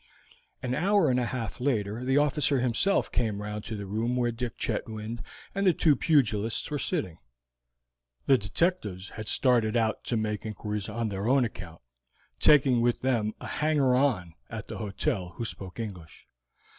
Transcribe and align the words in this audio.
An 0.63 0.73
hour 0.73 1.11
and 1.11 1.19
a 1.19 1.27
half 1.27 1.59
later 1.59 2.03
the 2.03 2.17
officer 2.17 2.59
himself 2.59 3.11
came 3.11 3.39
round 3.39 3.63
to 3.65 3.75
the 3.75 3.85
room 3.85 4.15
where 4.15 4.31
Dick 4.31 4.57
Chetwynd 4.57 5.21
and 5.53 5.67
the 5.67 5.75
two 5.75 5.95
pugilists 5.95 6.71
were 6.71 6.79
sitting. 6.79 7.19
The 8.25 8.35
detectives 8.39 9.09
had 9.09 9.27
started 9.27 9.77
out 9.77 10.03
to 10.05 10.17
make 10.17 10.43
inquiries 10.43 10.89
on 10.89 11.09
their 11.09 11.27
own 11.29 11.45
account, 11.45 11.83
taking 12.39 12.81
with 12.81 13.01
them 13.01 13.35
a 13.39 13.45
hanger 13.45 13.93
on 13.93 14.33
at 14.49 14.65
the 14.67 14.77
hotel 14.79 15.33
who 15.37 15.45
spoke 15.45 15.79
English. 15.79 16.27